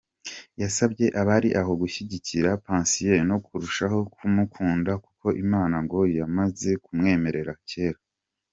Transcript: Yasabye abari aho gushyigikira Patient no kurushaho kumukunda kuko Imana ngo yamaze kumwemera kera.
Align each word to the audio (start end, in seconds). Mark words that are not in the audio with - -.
Yasabye 0.61 1.05
abari 1.21 1.49
aho 1.59 1.71
gushyigikira 1.81 2.49
Patient 2.65 3.25
no 3.29 3.37
kurushaho 3.45 3.97
kumukunda 4.15 4.91
kuko 5.05 5.27
Imana 5.43 5.75
ngo 5.83 5.99
yamaze 6.17 6.69
kumwemera 6.83 7.53
kera. 7.69 7.99